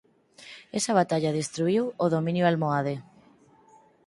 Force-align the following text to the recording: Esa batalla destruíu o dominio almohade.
Esa 0.79 0.93
batalla 0.99 1.35
destruíu 1.39 1.85
o 2.03 2.05
dominio 2.15 2.45
almohade. 2.51 2.95